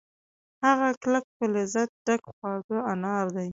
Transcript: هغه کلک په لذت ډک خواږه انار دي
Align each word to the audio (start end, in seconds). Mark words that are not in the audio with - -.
هغه 0.65 0.87
کلک 1.01 1.25
په 1.37 1.45
لذت 1.53 1.89
ډک 2.05 2.23
خواږه 2.35 2.79
انار 2.91 3.25
دي 3.35 3.49